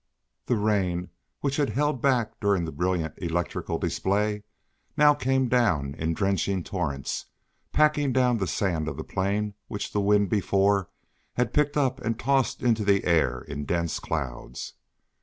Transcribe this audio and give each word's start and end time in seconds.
The 0.47 0.55
rain, 0.55 1.11
which 1.41 1.57
had 1.57 1.69
held 1.69 2.01
back 2.01 2.39
during 2.39 2.65
the 2.65 2.71
brilliant 2.71 3.13
electrical 3.17 3.77
display, 3.77 4.41
now 4.97 5.13
came 5.13 5.47
down 5.47 5.93
in 5.93 6.15
drenching 6.15 6.63
torrents, 6.63 7.27
packing 7.71 8.11
down 8.11 8.39
the 8.39 8.47
sand 8.47 8.87
of 8.87 8.97
the 8.97 9.03
plain 9.03 9.53
which 9.67 9.91
the 9.93 10.01
wind, 10.01 10.27
before, 10.27 10.89
had 11.35 11.53
picked 11.53 11.77
up 11.77 12.01
and 12.01 12.17
tossed 12.17 12.63
into 12.63 12.83
the 12.83 13.05
air 13.05 13.41
in 13.41 13.63
dense 13.63 13.99
clouds. 13.99 14.73